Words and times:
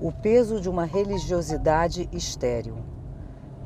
O 0.00 0.12
peso 0.12 0.60
de 0.60 0.70
uma 0.70 0.84
religiosidade 0.84 2.08
estéril. 2.12 2.76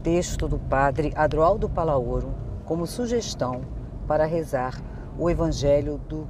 Texto 0.03 0.49
do 0.49 0.59
padre 0.59 1.13
Adroaldo 1.15 1.69
Palaoro 1.69 2.33
como 2.65 2.87
sugestão 2.87 3.61
para 4.09 4.25
rezar 4.25 4.83
o 5.19 5.29
Evangelho 5.29 5.99
do 6.09 6.27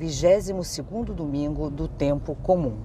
22º 0.00 1.06
domingo 1.06 1.68
do 1.68 1.88
tempo 1.88 2.36
comum. 2.36 2.76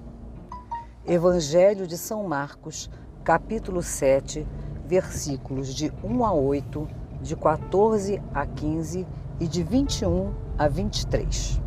Evangelho 1.06 1.86
de 1.86 1.96
São 1.96 2.26
Marcos, 2.26 2.90
capítulo 3.22 3.80
7, 3.80 4.44
versículos 4.84 5.72
de 5.72 5.92
1 6.02 6.24
a 6.24 6.32
8, 6.32 6.88
de 7.22 7.36
14 7.36 8.20
a 8.34 8.44
15 8.44 9.06
e 9.38 9.46
de 9.46 9.62
21 9.62 10.34
a 10.58 10.66
23. 10.66 11.65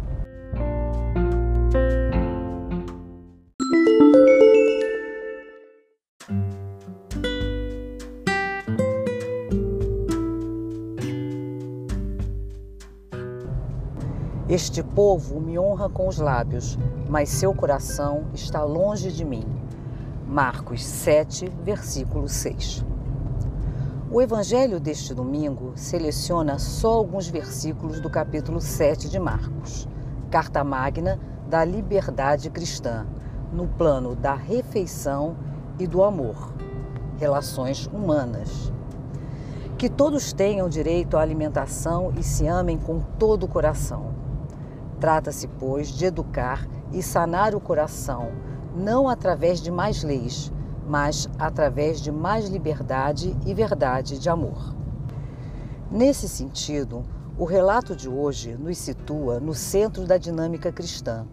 Este 14.50 14.82
povo 14.82 15.40
me 15.40 15.60
honra 15.60 15.88
com 15.88 16.08
os 16.08 16.18
lábios, 16.18 16.76
mas 17.08 17.30
seu 17.30 17.54
coração 17.54 18.26
está 18.34 18.64
longe 18.64 19.12
de 19.12 19.24
mim. 19.24 19.46
Marcos 20.28 20.84
7, 20.84 21.48
versículo 21.64 22.28
6. 22.28 22.84
O 24.12 24.20
evangelho 24.20 24.80
deste 24.80 25.14
domingo 25.14 25.74
seleciona 25.76 26.58
só 26.58 26.94
alguns 26.94 27.28
versículos 27.28 28.00
do 28.00 28.10
capítulo 28.10 28.60
7 28.60 29.08
de 29.08 29.20
Marcos, 29.20 29.88
carta 30.32 30.64
magna 30.64 31.20
da 31.48 31.64
liberdade 31.64 32.50
cristã, 32.50 33.06
no 33.54 33.68
plano 33.68 34.16
da 34.16 34.34
refeição 34.34 35.38
e 35.78 35.86
do 35.86 36.04
amor, 36.04 36.52
relações 37.20 37.86
humanas. 37.86 38.74
Que 39.78 39.88
todos 39.88 40.34
tenham 40.34 40.68
direito 40.68 41.18
à 41.18 41.22
alimentação 41.22 42.12
e 42.18 42.24
se 42.24 42.48
amem 42.48 42.80
com 42.80 43.00
todo 43.20 43.44
o 43.44 43.48
coração 43.48 44.18
Trata-se, 45.00 45.48
pois, 45.48 45.90
de 45.90 46.06
educar 46.06 46.68
e 46.92 47.02
sanar 47.02 47.56
o 47.56 47.62
coração, 47.62 48.32
não 48.76 49.08
através 49.08 49.62
de 49.62 49.72
mais 49.72 50.04
leis, 50.04 50.52
mas 50.88 51.30
através 51.38 52.02
de 52.02 52.12
mais 52.12 52.50
liberdade 52.50 53.36
e 53.46 53.54
verdade 53.54 54.20
de 54.20 54.30
amor. 54.30 54.76
Nesse 55.90 56.28
sentido, 56.28 57.06
o 57.38 57.46
relato 57.46 57.96
de 57.96 58.10
hoje 58.10 58.58
nos 58.58 58.78
situa 58.78 59.40
no 59.40 59.54
centro 59.54 60.06
da 60.06 60.18
dinâmica 60.18 60.72
cristã, 60.72 61.26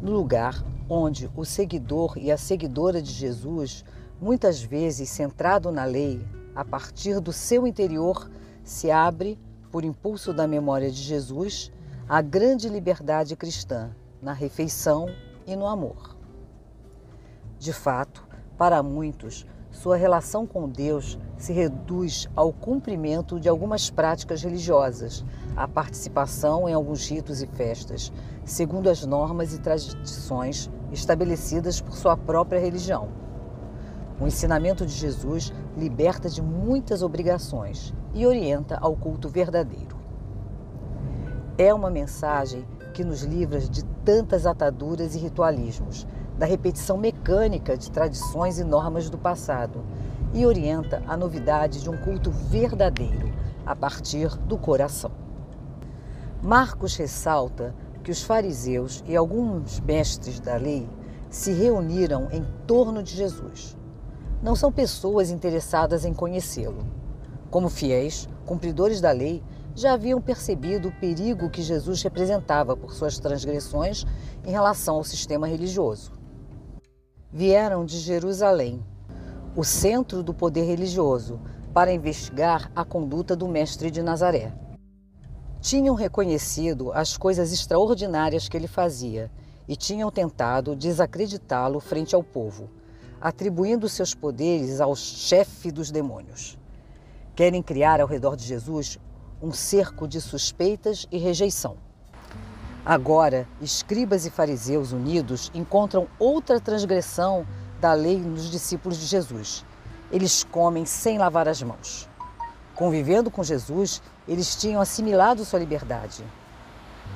no 0.00 0.12
lugar 0.12 0.64
onde 0.88 1.28
o 1.34 1.44
seguidor 1.44 2.16
e 2.16 2.30
a 2.30 2.36
seguidora 2.36 3.02
de 3.02 3.10
Jesus, 3.10 3.84
muitas 4.20 4.62
vezes 4.62 5.08
centrado 5.08 5.72
na 5.72 5.84
lei, 5.84 6.24
a 6.54 6.64
partir 6.64 7.18
do 7.18 7.32
seu 7.32 7.66
interior, 7.66 8.30
se 8.62 8.90
abre, 8.90 9.38
por 9.70 9.84
impulso 9.84 10.32
da 10.32 10.46
memória 10.46 10.90
de 10.90 11.02
Jesus, 11.02 11.72
a 12.08 12.20
grande 12.20 12.68
liberdade 12.68 13.36
cristã 13.36 13.90
na 14.20 14.32
refeição 14.32 15.06
e 15.46 15.54
no 15.54 15.66
amor. 15.66 16.16
De 17.58 17.72
fato, 17.72 18.26
para 18.58 18.82
muitos, 18.82 19.46
sua 19.70 19.96
relação 19.96 20.46
com 20.46 20.68
Deus 20.68 21.18
se 21.36 21.52
reduz 21.52 22.28
ao 22.34 22.52
cumprimento 22.52 23.38
de 23.40 23.48
algumas 23.48 23.88
práticas 23.88 24.42
religiosas, 24.42 25.24
à 25.56 25.66
participação 25.66 26.68
em 26.68 26.72
alguns 26.72 27.08
ritos 27.08 27.40
e 27.40 27.46
festas, 27.46 28.12
segundo 28.44 28.90
as 28.90 29.06
normas 29.06 29.54
e 29.54 29.60
tradições 29.60 30.68
estabelecidas 30.90 31.80
por 31.80 31.94
sua 31.94 32.16
própria 32.16 32.60
religião. 32.60 33.08
O 34.20 34.26
ensinamento 34.26 34.84
de 34.84 34.92
Jesus 34.92 35.52
liberta 35.76 36.28
de 36.28 36.42
muitas 36.42 37.00
obrigações 37.02 37.94
e 38.12 38.26
orienta 38.26 38.76
ao 38.76 38.94
culto 38.94 39.28
verdadeiro. 39.28 40.01
É 41.58 41.72
uma 41.72 41.90
mensagem 41.90 42.66
que 42.94 43.04
nos 43.04 43.22
livra 43.22 43.60
de 43.60 43.84
tantas 44.04 44.46
ataduras 44.46 45.14
e 45.14 45.18
ritualismos, 45.18 46.06
da 46.38 46.46
repetição 46.46 46.96
mecânica 46.96 47.76
de 47.76 47.90
tradições 47.90 48.58
e 48.58 48.64
normas 48.64 49.10
do 49.10 49.18
passado 49.18 49.84
e 50.32 50.46
orienta 50.46 51.02
a 51.06 51.14
novidade 51.14 51.82
de 51.82 51.90
um 51.90 51.96
culto 51.96 52.30
verdadeiro 52.30 53.30
a 53.66 53.76
partir 53.76 54.28
do 54.38 54.56
coração. 54.56 55.10
Marcos 56.42 56.96
ressalta 56.96 57.74
que 58.02 58.10
os 58.10 58.22
fariseus 58.22 59.04
e 59.06 59.14
alguns 59.14 59.78
mestres 59.80 60.40
da 60.40 60.56
lei 60.56 60.88
se 61.28 61.52
reuniram 61.52 62.28
em 62.32 62.44
torno 62.66 63.02
de 63.02 63.14
Jesus. 63.14 63.76
Não 64.42 64.56
são 64.56 64.72
pessoas 64.72 65.30
interessadas 65.30 66.04
em 66.04 66.14
conhecê-lo. 66.14 66.84
Como 67.50 67.68
fiéis, 67.68 68.28
cumpridores 68.44 69.00
da 69.00 69.12
lei, 69.12 69.42
já 69.74 69.94
haviam 69.94 70.20
percebido 70.20 70.88
o 70.88 70.92
perigo 70.92 71.50
que 71.50 71.62
Jesus 71.62 72.02
representava 72.02 72.76
por 72.76 72.92
suas 72.92 73.18
transgressões 73.18 74.04
em 74.44 74.50
relação 74.50 74.96
ao 74.96 75.04
sistema 75.04 75.46
religioso. 75.46 76.12
Vieram 77.32 77.84
de 77.84 77.98
Jerusalém, 77.98 78.84
o 79.56 79.64
centro 79.64 80.22
do 80.22 80.34
poder 80.34 80.64
religioso, 80.64 81.40
para 81.72 81.92
investigar 81.92 82.70
a 82.76 82.84
conduta 82.84 83.34
do 83.34 83.48
Mestre 83.48 83.90
de 83.90 84.02
Nazaré. 84.02 84.52
Tinham 85.60 85.94
reconhecido 85.94 86.92
as 86.92 87.16
coisas 87.16 87.52
extraordinárias 87.52 88.48
que 88.48 88.56
ele 88.56 88.66
fazia 88.66 89.30
e 89.66 89.74
tinham 89.74 90.10
tentado 90.10 90.76
desacreditá-lo 90.76 91.80
frente 91.80 92.14
ao 92.14 92.22
povo, 92.22 92.68
atribuindo 93.20 93.88
seus 93.88 94.14
poderes 94.14 94.80
ao 94.80 94.94
chefe 94.94 95.70
dos 95.70 95.90
demônios. 95.90 96.58
Querem 97.34 97.62
criar 97.62 98.00
ao 98.00 98.06
redor 98.06 98.36
de 98.36 98.44
Jesus 98.44 98.98
um 99.42 99.50
cerco 99.52 100.06
de 100.06 100.20
suspeitas 100.20 101.06
e 101.10 101.18
rejeição. 101.18 101.76
Agora, 102.86 103.46
escribas 103.60 104.24
e 104.24 104.30
fariseus 104.30 104.92
unidos 104.92 105.50
encontram 105.52 106.06
outra 106.18 106.60
transgressão 106.60 107.44
da 107.80 107.92
lei 107.92 108.18
nos 108.18 108.48
discípulos 108.48 108.98
de 108.98 109.06
Jesus. 109.06 109.64
Eles 110.12 110.44
comem 110.44 110.84
sem 110.86 111.18
lavar 111.18 111.48
as 111.48 111.62
mãos. 111.62 112.08
Convivendo 112.74 113.30
com 113.30 113.42
Jesus, 113.42 114.00
eles 114.26 114.54
tinham 114.54 114.80
assimilado 114.80 115.44
sua 115.44 115.58
liberdade. 115.58 116.24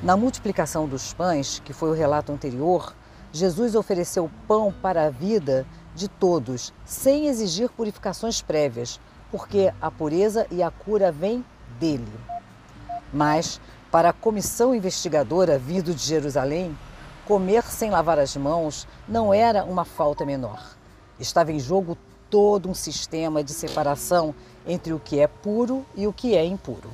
Na 0.03 0.16
multiplicação 0.16 0.87
dos 0.87 1.12
pães, 1.14 1.62
que 1.64 1.72
foi 1.72 1.91
o 1.91 1.94
relato 1.94 2.32
anterior, 2.32 2.94
Jesus 3.32 3.75
ofereceu 3.75 4.31
pão 4.47 4.72
para 4.82 5.06
a 5.06 5.10
vida 5.10 5.66
de 5.94 6.08
todos, 6.08 6.72
sem 6.84 7.26
exigir 7.26 7.70
purificações 7.70 8.43
prévias, 8.43 9.00
porque 9.31 9.72
a 9.81 9.91
pureza 9.91 10.47
e 10.50 10.62
a 10.62 10.70
cura 10.70 11.10
vêm 11.10 11.44
dele. 11.78 12.12
Mas, 13.12 13.60
para 13.91 14.10
a 14.10 14.12
comissão 14.12 14.75
investigadora 14.75 15.59
vindo 15.59 15.94
de 15.94 16.03
Jerusalém, 16.03 16.77
comer 17.25 17.62
sem 17.65 17.91
lavar 17.91 18.19
as 18.19 18.37
mãos 18.37 18.87
não 19.09 19.32
era 19.32 19.65
uma 19.65 19.84
falta 19.84 20.25
menor. 20.25 20.76
Estava 21.19 21.53
em 21.53 21.59
jogo 21.59 21.97
todo 22.28 22.69
um 22.69 22.75
sistema 22.75 23.43
de 23.43 23.53
separação 23.53 24.34
entre 24.66 24.93
o 24.93 25.00
que 25.00 25.21
é 25.21 25.26
puro 25.26 25.87
e 25.94 26.06
o 26.06 26.12
que 26.12 26.37
é 26.37 26.44
impuro. 26.44 26.91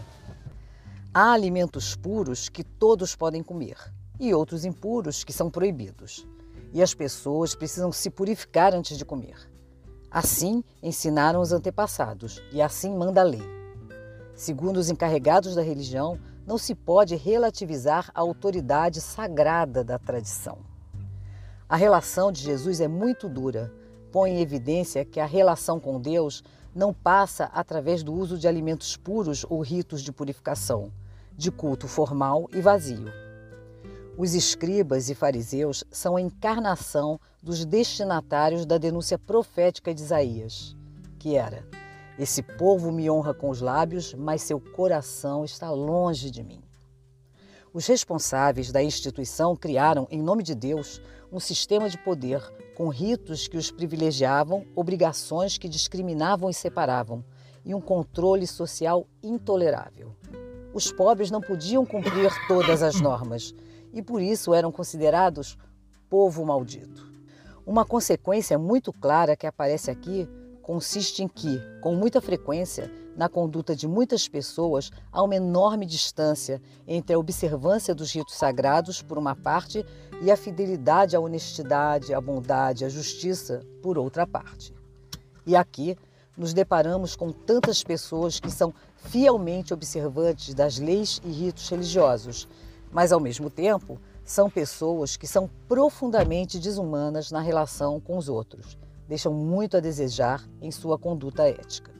Há 1.12 1.32
alimentos 1.32 1.94
puros 1.94 2.48
que 2.48 2.64
todos 2.64 3.14
podem 3.14 3.42
comer 3.42 3.76
e 4.18 4.32
outros 4.32 4.64
impuros 4.64 5.24
que 5.24 5.32
são 5.32 5.50
proibidos. 5.50 6.26
E 6.72 6.82
as 6.82 6.94
pessoas 6.94 7.54
precisam 7.54 7.92
se 7.92 8.08
purificar 8.08 8.74
antes 8.74 8.96
de 8.96 9.04
comer. 9.04 9.36
Assim 10.10 10.62
ensinaram 10.82 11.40
os 11.40 11.52
antepassados 11.52 12.42
e 12.52 12.62
assim 12.62 12.96
manda 12.96 13.20
a 13.20 13.24
lei. 13.24 13.61
Segundo 14.34 14.78
os 14.78 14.90
encarregados 14.90 15.54
da 15.54 15.62
religião, 15.62 16.18
não 16.46 16.58
se 16.58 16.74
pode 16.74 17.14
relativizar 17.16 18.10
a 18.14 18.20
autoridade 18.20 19.00
sagrada 19.00 19.84
da 19.84 19.98
tradição. 19.98 20.58
A 21.68 21.76
relação 21.76 22.32
de 22.32 22.42
Jesus 22.42 22.80
é 22.80 22.88
muito 22.88 23.28
dura, 23.28 23.72
põe 24.10 24.32
em 24.32 24.40
evidência 24.40 25.04
que 25.04 25.20
a 25.20 25.26
relação 25.26 25.80
com 25.80 26.00
Deus 26.00 26.42
não 26.74 26.92
passa 26.92 27.44
através 27.46 28.02
do 28.02 28.12
uso 28.12 28.38
de 28.38 28.48
alimentos 28.48 28.96
puros 28.96 29.44
ou 29.48 29.60
ritos 29.60 30.02
de 30.02 30.12
purificação, 30.12 30.92
de 31.36 31.50
culto 31.50 31.86
formal 31.86 32.48
e 32.52 32.60
vazio. 32.60 33.06
Os 34.16 34.34
escribas 34.34 35.08
e 35.08 35.14
fariseus 35.14 35.84
são 35.90 36.16
a 36.16 36.20
encarnação 36.20 37.18
dos 37.42 37.64
destinatários 37.64 38.66
da 38.66 38.76
denúncia 38.76 39.18
profética 39.18 39.94
de 39.94 40.02
Isaías, 40.02 40.76
que 41.18 41.34
era: 41.34 41.64
esse 42.18 42.42
povo 42.42 42.92
me 42.92 43.10
honra 43.10 43.32
com 43.32 43.48
os 43.48 43.60
lábios, 43.60 44.14
mas 44.14 44.42
seu 44.42 44.60
coração 44.60 45.44
está 45.44 45.70
longe 45.70 46.30
de 46.30 46.42
mim. 46.42 46.62
Os 47.72 47.86
responsáveis 47.86 48.70
da 48.70 48.82
instituição 48.82 49.56
criaram, 49.56 50.06
em 50.10 50.20
nome 50.20 50.42
de 50.42 50.54
Deus, 50.54 51.00
um 51.32 51.40
sistema 51.40 51.88
de 51.88 51.96
poder 51.96 52.42
com 52.76 52.88
ritos 52.88 53.48
que 53.48 53.56
os 53.56 53.70
privilegiavam, 53.70 54.66
obrigações 54.76 55.56
que 55.56 55.68
discriminavam 55.68 56.50
e 56.50 56.54
separavam, 56.54 57.24
e 57.64 57.74
um 57.74 57.80
controle 57.80 58.46
social 58.46 59.06
intolerável. 59.22 60.14
Os 60.74 60.92
pobres 60.92 61.30
não 61.30 61.40
podiam 61.40 61.86
cumprir 61.86 62.30
todas 62.48 62.82
as 62.82 63.00
normas 63.00 63.54
e 63.92 64.02
por 64.02 64.20
isso 64.20 64.52
eram 64.52 64.72
considerados 64.72 65.56
povo 66.08 66.44
maldito. 66.44 67.10
Uma 67.64 67.84
consequência 67.84 68.58
muito 68.58 68.92
clara 68.92 69.36
que 69.36 69.46
aparece 69.46 69.90
aqui 69.90 70.28
consiste 70.62 71.22
em 71.22 71.28
que, 71.28 71.60
com 71.80 71.94
muita 71.94 72.20
frequência, 72.20 72.90
na 73.16 73.28
conduta 73.28 73.76
de 73.76 73.86
muitas 73.86 74.26
pessoas, 74.28 74.90
há 75.10 75.22
uma 75.22 75.36
enorme 75.36 75.84
distância 75.84 76.62
entre 76.86 77.14
a 77.14 77.18
observância 77.18 77.94
dos 77.94 78.12
ritos 78.12 78.36
sagrados, 78.36 79.02
por 79.02 79.18
uma 79.18 79.34
parte, 79.34 79.84
e 80.22 80.30
a 80.30 80.36
fidelidade 80.36 81.16
à 81.16 81.20
honestidade, 81.20 82.14
à 82.14 82.20
bondade, 82.20 82.84
à 82.84 82.88
justiça, 82.88 83.60
por 83.82 83.98
outra 83.98 84.26
parte. 84.26 84.72
E 85.44 85.56
aqui 85.56 85.96
nos 86.36 86.54
deparamos 86.54 87.14
com 87.14 87.32
tantas 87.32 87.82
pessoas 87.82 88.40
que 88.40 88.50
são 88.50 88.72
fielmente 88.96 89.74
observantes 89.74 90.54
das 90.54 90.78
leis 90.78 91.20
e 91.24 91.30
ritos 91.30 91.68
religiosos, 91.68 92.48
mas 92.90 93.12
ao 93.12 93.20
mesmo 93.20 93.50
tempo 93.50 94.00
são 94.24 94.48
pessoas 94.48 95.16
que 95.16 95.26
são 95.26 95.50
profundamente 95.68 96.58
desumanas 96.58 97.30
na 97.30 97.40
relação 97.40 98.00
com 98.00 98.16
os 98.16 98.28
outros, 98.28 98.78
deixam 99.08 99.32
muito 99.32 99.76
a 99.76 99.80
desejar 99.80 100.46
em 100.60 100.70
sua 100.70 100.98
conduta 100.98 101.48
ética. 101.48 101.92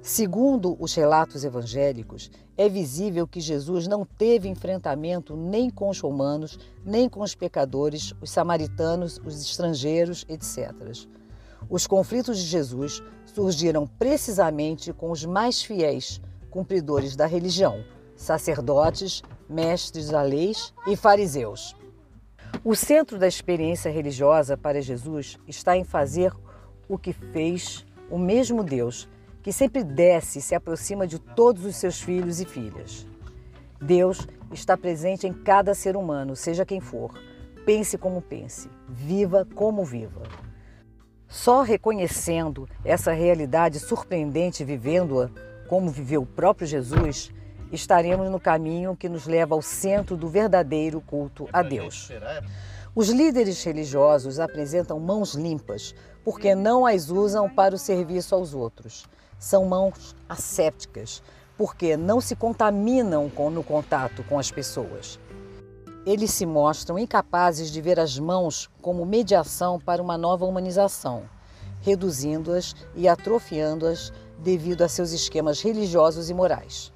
Segundo 0.00 0.76
os 0.80 0.94
relatos 0.94 1.44
evangélicos, 1.44 2.30
é 2.56 2.68
visível 2.68 3.26
que 3.26 3.40
Jesus 3.40 3.86
não 3.86 4.04
teve 4.04 4.48
enfrentamento 4.48 5.36
nem 5.36 5.68
com 5.68 5.88
os 5.90 6.00
romanos, 6.00 6.58
nem 6.84 7.08
com 7.08 7.20
os 7.20 7.34
pecadores, 7.34 8.14
os 8.20 8.30
samaritanos, 8.30 9.20
os 9.24 9.40
estrangeiros, 9.40 10.24
etc. 10.28 10.72
Os 11.68 11.86
conflitos 11.86 12.38
de 12.38 12.44
Jesus 12.44 13.02
surgiram 13.26 13.86
precisamente 13.86 14.92
com 14.92 15.10
os 15.10 15.24
mais 15.24 15.62
fiéis 15.62 16.20
cumpridores 16.50 17.14
da 17.14 17.26
religião, 17.26 17.84
sacerdotes, 18.16 19.22
mestres 19.48 20.08
da 20.08 20.22
lei 20.22 20.52
e 20.86 20.96
fariseus. 20.96 21.76
O 22.64 22.74
centro 22.74 23.18
da 23.18 23.28
experiência 23.28 23.90
religiosa 23.90 24.56
para 24.56 24.82
Jesus 24.82 25.38
está 25.46 25.76
em 25.76 25.84
fazer 25.84 26.32
o 26.88 26.98
que 26.98 27.12
fez 27.12 27.86
o 28.10 28.18
mesmo 28.18 28.64
Deus, 28.64 29.08
que 29.42 29.52
sempre 29.52 29.84
desce 29.84 30.40
e 30.40 30.42
se 30.42 30.54
aproxima 30.54 31.06
de 31.06 31.18
todos 31.18 31.64
os 31.64 31.76
seus 31.76 32.00
filhos 32.00 32.40
e 32.40 32.44
filhas. 32.44 33.06
Deus 33.80 34.26
está 34.52 34.76
presente 34.76 35.26
em 35.26 35.32
cada 35.32 35.72
ser 35.72 35.96
humano, 35.96 36.34
seja 36.34 36.66
quem 36.66 36.80
for. 36.80 37.12
Pense 37.64 37.96
como 37.96 38.20
pense, 38.20 38.68
viva 38.88 39.46
como 39.54 39.84
viva. 39.84 40.22
Só 41.28 41.62
reconhecendo 41.62 42.68
essa 42.84 43.12
realidade 43.12 43.78
surpreendente, 43.78 44.64
vivendo-a 44.64 45.30
como 45.68 45.90
viveu 45.90 46.22
o 46.22 46.26
próprio 46.26 46.66
Jesus, 46.66 47.30
estaremos 47.72 48.30
no 48.30 48.40
caminho 48.40 48.96
que 48.96 49.08
nos 49.08 49.26
leva 49.26 49.54
ao 49.54 49.62
centro 49.62 50.16
do 50.16 50.28
verdadeiro 50.28 51.00
culto 51.00 51.48
a 51.52 51.62
Deus. 51.62 52.10
Os 52.94 53.08
líderes 53.10 53.62
religiosos 53.62 54.40
apresentam 54.40 54.98
mãos 54.98 55.34
limpas 55.34 55.94
porque 56.24 56.54
não 56.54 56.86
as 56.86 57.10
usam 57.10 57.48
para 57.48 57.74
o 57.74 57.78
serviço 57.78 58.34
aos 58.34 58.54
outros. 58.54 59.06
São 59.38 59.64
mãos 59.64 60.16
assépticas 60.28 61.22
porque 61.56 61.96
não 61.96 62.20
se 62.20 62.36
contaminam 62.36 63.28
com, 63.28 63.50
no 63.50 63.62
contato 63.62 64.24
com 64.24 64.38
as 64.38 64.50
pessoas 64.50 65.18
eles 66.10 66.30
se 66.30 66.46
mostram 66.46 66.98
incapazes 66.98 67.70
de 67.70 67.82
ver 67.82 68.00
as 68.00 68.18
mãos 68.18 68.70
como 68.80 69.04
mediação 69.04 69.78
para 69.78 70.02
uma 70.02 70.16
nova 70.16 70.46
humanização, 70.46 71.24
reduzindo-as 71.82 72.74
e 72.96 73.06
atrofiando-as 73.06 74.10
devido 74.38 74.80
a 74.80 74.88
seus 74.88 75.12
esquemas 75.12 75.60
religiosos 75.60 76.30
e 76.30 76.34
morais. 76.34 76.90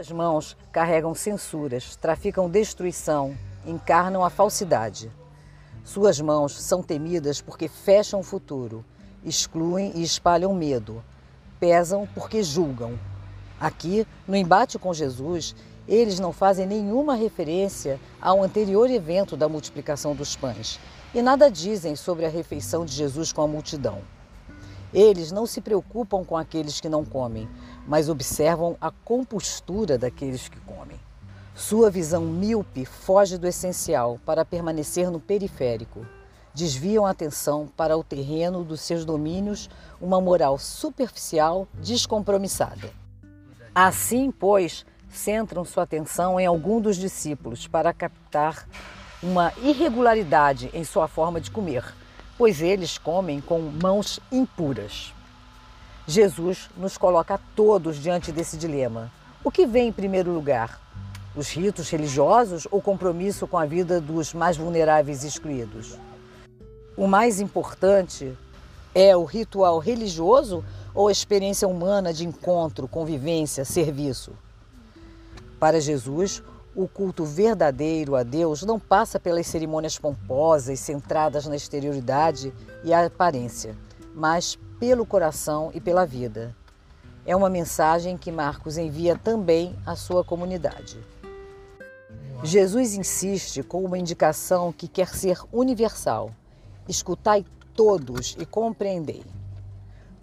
As 0.00 0.10
mãos 0.10 0.56
carregam 0.72 1.14
censuras, 1.14 1.94
traficam 1.94 2.48
destruição, 2.48 3.36
encarnam 3.66 4.24
a 4.24 4.30
falsidade. 4.30 5.12
Suas 5.84 6.18
mãos 6.18 6.58
são 6.58 6.82
temidas 6.82 7.42
porque 7.42 7.68
fecham 7.68 8.20
o 8.20 8.22
futuro, 8.22 8.82
excluem 9.22 9.92
e 9.94 10.02
espalham 10.02 10.54
medo, 10.54 11.04
pesam 11.58 12.08
porque 12.14 12.42
julgam. 12.42 12.98
Aqui, 13.60 14.06
no 14.26 14.34
embate 14.34 14.78
com 14.78 14.94
Jesus, 14.94 15.54
eles 15.86 16.18
não 16.18 16.32
fazem 16.32 16.66
nenhuma 16.66 17.14
referência 17.14 18.00
ao 18.22 18.42
anterior 18.42 18.88
evento 18.88 19.36
da 19.36 19.50
multiplicação 19.50 20.14
dos 20.14 20.34
pães 20.34 20.80
e 21.12 21.20
nada 21.20 21.50
dizem 21.50 21.94
sobre 21.94 22.24
a 22.24 22.30
refeição 22.30 22.86
de 22.86 22.94
Jesus 22.94 23.34
com 23.34 23.42
a 23.42 23.46
multidão. 23.46 23.98
Eles 24.94 25.30
não 25.30 25.46
se 25.46 25.60
preocupam 25.60 26.24
com 26.24 26.36
aqueles 26.36 26.80
que 26.80 26.88
não 26.88 27.04
comem, 27.04 27.48
mas 27.86 28.08
observam 28.08 28.76
a 28.80 28.90
compostura 28.90 29.98
daqueles 29.98 30.48
que 30.48 30.60
comem. 30.60 30.98
Sua 31.54 31.90
visão 31.90 32.22
míope 32.22 32.84
foge 32.84 33.36
do 33.36 33.46
essencial 33.46 34.18
para 34.24 34.44
permanecer 34.44 35.10
no 35.10 35.20
periférico. 35.20 36.06
Desviam 36.54 37.04
a 37.04 37.10
atenção 37.10 37.68
para 37.76 37.96
o 37.96 38.02
terreno 38.02 38.64
dos 38.64 38.80
seus 38.80 39.04
domínios, 39.04 39.68
uma 40.00 40.20
moral 40.20 40.58
superficial, 40.58 41.68
descompromissada. 41.74 42.90
Assim, 43.74 44.30
pois, 44.30 44.86
centram 45.08 45.64
sua 45.64 45.82
atenção 45.82 46.40
em 46.40 46.46
algum 46.46 46.80
dos 46.80 46.96
discípulos 46.96 47.66
para 47.66 47.92
captar 47.92 48.66
uma 49.22 49.52
irregularidade 49.62 50.70
em 50.72 50.82
sua 50.82 51.06
forma 51.06 51.40
de 51.40 51.50
comer, 51.50 51.84
pois 52.38 52.62
eles 52.62 52.96
comem 52.96 53.40
com 53.40 53.60
mãos 53.60 54.18
impuras. 54.32 55.12
Jesus 56.10 56.68
nos 56.76 56.98
coloca 56.98 57.34
a 57.34 57.40
todos 57.54 57.96
diante 57.96 58.32
desse 58.32 58.56
dilema. 58.56 59.12
O 59.44 59.50
que 59.50 59.64
vem 59.64 59.88
em 59.88 59.92
primeiro 59.92 60.32
lugar? 60.32 60.80
Os 61.36 61.50
ritos 61.50 61.88
religiosos 61.88 62.66
ou 62.68 62.82
compromisso 62.82 63.46
com 63.46 63.56
a 63.56 63.64
vida 63.64 64.00
dos 64.00 64.34
mais 64.34 64.56
vulneráveis 64.56 65.22
e 65.22 65.28
excluídos? 65.28 65.96
O 66.96 67.06
mais 67.06 67.40
importante 67.40 68.36
é 68.92 69.16
o 69.16 69.22
ritual 69.22 69.78
religioso 69.78 70.64
ou 70.92 71.06
a 71.06 71.12
experiência 71.12 71.68
humana 71.68 72.12
de 72.12 72.26
encontro, 72.26 72.88
convivência, 72.88 73.64
serviço? 73.64 74.32
Para 75.60 75.80
Jesus, 75.80 76.42
o 76.74 76.88
culto 76.88 77.24
verdadeiro 77.24 78.16
a 78.16 78.24
Deus 78.24 78.64
não 78.64 78.80
passa 78.80 79.20
pelas 79.20 79.46
cerimônias 79.46 79.96
pomposas, 79.96 80.80
centradas 80.80 81.46
na 81.46 81.54
exterioridade 81.54 82.52
e 82.82 82.92
a 82.92 83.06
aparência, 83.06 83.76
mas 84.12 84.58
pelo 84.80 85.04
coração 85.04 85.70
e 85.74 85.80
pela 85.80 86.06
vida. 86.06 86.56
É 87.26 87.36
uma 87.36 87.50
mensagem 87.50 88.16
que 88.16 88.32
Marcos 88.32 88.78
envia 88.78 89.14
também 89.14 89.76
à 89.84 89.94
sua 89.94 90.24
comunidade. 90.24 90.98
Jesus 92.42 92.94
insiste 92.94 93.62
com 93.62 93.84
uma 93.84 93.98
indicação 93.98 94.72
que 94.72 94.88
quer 94.88 95.08
ser 95.08 95.38
universal: 95.52 96.30
escutai 96.88 97.44
todos 97.74 98.34
e 98.40 98.46
compreendei. 98.46 99.22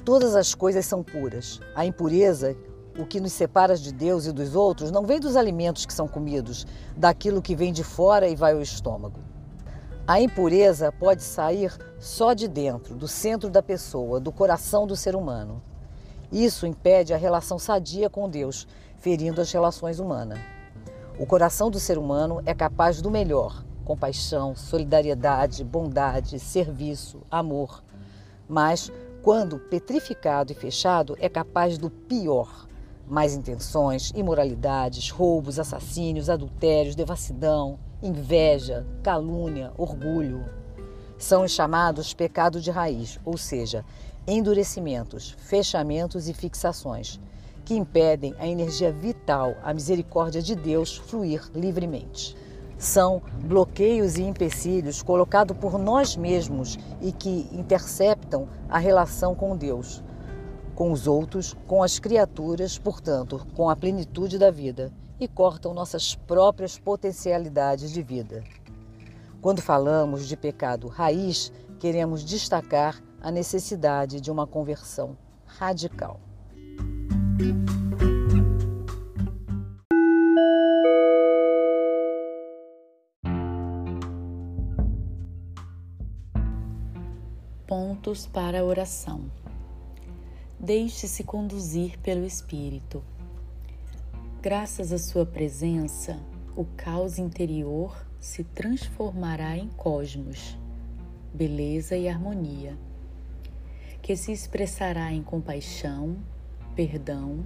Todas 0.04 0.36
as 0.36 0.56
coisas 0.56 0.86
são 0.86 1.04
puras. 1.04 1.60
A 1.76 1.86
impureza 1.86 2.58
o 2.98 3.06
que 3.06 3.20
nos 3.20 3.34
separa 3.34 3.78
de 3.78 3.94
Deus 3.94 4.26
e 4.26 4.32
dos 4.32 4.56
outros 4.56 4.90
não 4.90 5.06
vem 5.06 5.20
dos 5.20 5.36
alimentos 5.36 5.86
que 5.86 5.94
são 5.94 6.08
comidos, 6.08 6.66
daquilo 6.96 7.44
que 7.44 7.56
vem 7.56 7.72
de 7.72 7.84
fora 7.84 8.28
e 8.28 8.36
vai 8.36 8.54
ao 8.54 8.62
estômago. 8.62 9.20
A 10.08 10.22
impureza 10.22 10.90
pode 10.90 11.22
sair 11.22 11.78
só 12.00 12.34
de 12.34 12.48
dentro, 12.48 12.96
do 12.96 13.10
centro 13.10 13.50
da 13.50 13.62
pessoa, 13.62 14.22
do 14.22 14.32
coração 14.32 14.88
do 14.88 14.96
ser 14.96 15.18
humano. 15.18 15.62
Isso 16.32 16.66
impede 16.66 17.14
a 17.14 17.18
relação 17.18 17.60
sadia 17.60 18.10
com 18.10 18.30
Deus, 18.30 18.66
ferindo 19.00 19.42
as 19.42 19.52
relações 19.52 20.00
humanas. 20.00 20.40
O 21.20 21.26
coração 21.26 21.70
do 21.70 21.78
ser 21.78 21.98
humano 21.98 22.42
é 22.46 22.54
capaz 22.54 23.02
do 23.02 23.12
melhor: 23.12 23.66
compaixão, 23.84 24.56
solidariedade, 24.56 25.62
bondade, 25.62 26.40
serviço, 26.40 27.22
amor. 27.30 27.84
Mas, 28.48 28.90
quando 29.22 29.60
petrificado 29.60 30.54
e 30.54 30.56
fechado, 30.56 31.18
é 31.20 31.28
capaz 31.28 31.78
do 31.78 31.90
pior: 31.90 32.66
Más 33.06 33.34
intenções, 33.34 34.14
imoralidades, 34.16 35.10
roubos, 35.10 35.60
assassínios, 35.60 36.30
adultérios, 36.30 36.96
devassidão, 36.96 37.78
inveja, 38.02 38.86
calúnia, 39.02 39.72
orgulho. 39.78 40.46
São 41.18 41.44
os 41.44 41.52
chamados 41.52 42.14
pecados 42.14 42.64
de 42.64 42.70
raiz, 42.70 43.20
ou 43.26 43.38
seja, 43.38 43.84
endurecimentos, 44.28 45.36
fechamentos 45.40 46.30
e 46.30 46.34
fixações, 46.34 47.20
que 47.66 47.76
impedem 47.76 48.36
a 48.38 48.48
energia 48.48 48.92
vital, 48.92 49.56
a 49.64 49.74
misericórdia 49.74 50.42
de 50.42 50.56
Deus 50.56 50.96
fluir 50.96 51.42
livremente. 51.56 52.38
São 52.78 53.22
bloqueios 53.42 54.18
e 54.18 54.22
empecilhos 54.22 55.02
colocados 55.02 55.58
por 55.58 55.80
nós 55.80 56.16
mesmos 56.16 56.78
e 57.02 57.12
que 57.12 57.50
interceptam 57.52 58.48
a 58.70 58.78
relação 58.78 59.34
com 59.34 59.58
Deus, 59.58 60.04
com 60.76 60.92
os 60.92 61.08
outros, 61.08 61.56
com 61.66 61.82
as 61.82 61.98
criaturas, 61.98 62.78
portanto, 62.78 63.44
com 63.56 63.68
a 63.68 63.76
plenitude 63.76 64.38
da 64.38 64.52
vida 64.52 64.94
e 65.20 65.28
cortam 65.28 65.74
nossas 65.74 66.16
próprias 66.16 66.78
potencialidades 66.78 67.92
de 67.92 68.02
vida. 68.02 68.44
Quando 69.42 69.62
falamos 69.62 70.28
de 70.28 70.36
pecado 70.36 70.88
raiz, 70.88 71.52
queremos 71.80 72.24
destacar 72.24 73.02
a 73.22 73.32
necessidade 73.32 74.20
de 74.20 74.32
uma 74.32 74.46
conversão 74.46 75.18
radical. 75.46 76.20
Pontos 87.66 88.26
para 88.26 88.62
a 88.62 88.64
oração. 88.64 89.30
Deixe-se 90.60 91.24
conduzir 91.24 92.00
pelo 92.00 92.26
Espírito. 92.26 93.04
Graças 94.50 94.94
à 94.94 94.98
sua 94.98 95.26
presença, 95.26 96.18
o 96.56 96.64
caos 96.64 97.18
interior 97.20 98.08
se 98.18 98.46
transformará 98.46 99.58
em 99.58 99.68
cosmos, 99.68 100.58
beleza 101.34 101.98
e 101.98 102.08
harmonia, 102.08 102.78
que 104.02 104.16
se 104.16 104.32
expressará 104.32 105.12
em 105.12 105.22
compaixão, 105.22 106.16
perdão, 106.74 107.44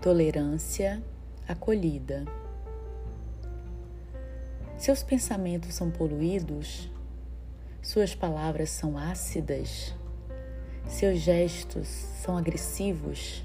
tolerância, 0.00 1.04
acolhida. 1.46 2.24
Seus 4.78 5.02
pensamentos 5.02 5.74
são 5.74 5.90
poluídos, 5.90 6.90
suas 7.82 8.14
palavras 8.14 8.70
são 8.70 8.96
ácidas, 8.96 9.94
seus 10.88 11.18
gestos 11.18 11.86
são 11.86 12.34
agressivos, 12.34 13.44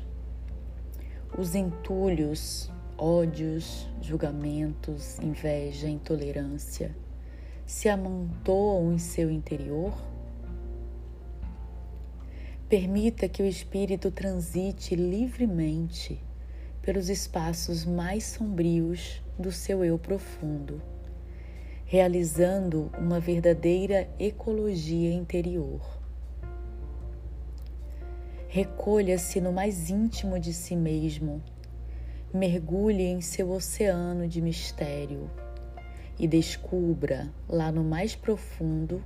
os 1.40 1.56
entulhos, 1.56 2.70
ódios, 2.98 3.88
julgamentos, 4.02 5.18
inveja, 5.20 5.88
intolerância 5.88 6.94
se 7.66 7.88
amontoam 7.88 8.92
em 8.92 8.98
seu 8.98 9.32
interior? 9.32 9.94
Permita 12.68 13.30
que 13.30 13.42
o 13.42 13.46
espírito 13.46 14.12
transite 14.12 14.96
livremente 14.96 16.22
pelos 16.82 17.10
espaços 17.10 17.86
mais 17.86 18.26
sombrios 18.26 19.24
do 19.38 19.52
seu 19.52 19.84
eu 19.86 19.98
profundo 19.98 20.82
realizando 21.86 22.92
uma 23.00 23.20
verdadeira 23.20 24.08
ecologia 24.20 25.12
interior. 25.12 25.99
Recolha-se 28.52 29.40
no 29.40 29.54
mais 29.54 29.92
íntimo 29.92 30.40
de 30.40 30.54
si 30.54 30.76
mesmo, 30.76 31.40
mergulhe 32.34 33.04
em 33.04 33.22
seu 33.22 33.52
oceano 33.52 34.28
de 34.28 34.42
mistério 34.42 35.30
e 36.18 36.28
descubra 36.28 37.32
lá 37.48 37.72
no 37.72 37.84
mais 37.84 38.16
profundo 38.16 39.04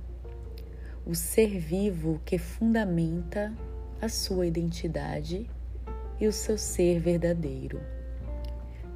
o 1.04 1.14
ser 1.14 1.58
vivo 1.58 2.22
que 2.24 2.38
fundamenta 2.38 3.52
a 4.00 4.08
sua 4.08 4.46
identidade 4.46 5.46
e 6.18 6.26
o 6.26 6.32
seu 6.32 6.56
ser 6.56 6.98
verdadeiro. 6.98 7.82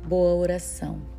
Boa 0.03 0.33
oração. 0.33 1.18